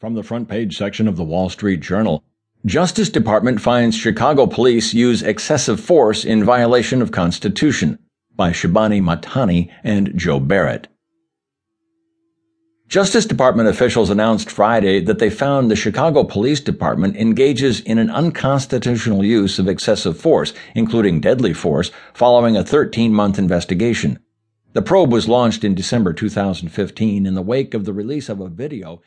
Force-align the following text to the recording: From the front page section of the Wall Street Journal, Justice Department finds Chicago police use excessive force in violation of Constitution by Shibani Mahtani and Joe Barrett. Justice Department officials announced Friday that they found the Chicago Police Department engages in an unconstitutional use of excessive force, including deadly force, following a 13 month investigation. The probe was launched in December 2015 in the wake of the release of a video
From 0.00 0.14
the 0.14 0.22
front 0.22 0.48
page 0.48 0.78
section 0.78 1.08
of 1.08 1.16
the 1.16 1.24
Wall 1.24 1.48
Street 1.48 1.80
Journal, 1.80 2.22
Justice 2.64 3.10
Department 3.10 3.60
finds 3.60 3.96
Chicago 3.96 4.46
police 4.46 4.94
use 4.94 5.24
excessive 5.24 5.80
force 5.80 6.24
in 6.24 6.44
violation 6.44 7.02
of 7.02 7.10
Constitution 7.10 7.98
by 8.36 8.52
Shibani 8.52 9.02
Mahtani 9.02 9.72
and 9.82 10.16
Joe 10.16 10.38
Barrett. 10.38 10.86
Justice 12.86 13.26
Department 13.26 13.68
officials 13.68 14.08
announced 14.08 14.48
Friday 14.48 15.00
that 15.00 15.18
they 15.18 15.30
found 15.30 15.68
the 15.68 15.74
Chicago 15.74 16.22
Police 16.22 16.60
Department 16.60 17.16
engages 17.16 17.80
in 17.80 17.98
an 17.98 18.08
unconstitutional 18.08 19.24
use 19.24 19.58
of 19.58 19.66
excessive 19.66 20.16
force, 20.16 20.52
including 20.76 21.20
deadly 21.20 21.52
force, 21.52 21.90
following 22.14 22.56
a 22.56 22.62
13 22.62 23.12
month 23.12 23.36
investigation. 23.36 24.20
The 24.74 24.82
probe 24.82 25.10
was 25.10 25.28
launched 25.28 25.64
in 25.64 25.74
December 25.74 26.12
2015 26.12 27.26
in 27.26 27.34
the 27.34 27.42
wake 27.42 27.74
of 27.74 27.84
the 27.84 27.92
release 27.92 28.28
of 28.28 28.38
a 28.38 28.48
video 28.48 29.02